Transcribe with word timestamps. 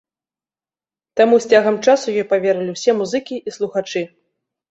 Таму 1.21 1.35
з 1.43 1.51
цягам 1.55 1.75
часу 1.91 2.07
ёй 2.21 2.25
паверылі 2.33 2.71
ўсе 2.77 2.91
музыкі 3.01 3.35
і 3.51 3.53
слухачы. 3.59 4.01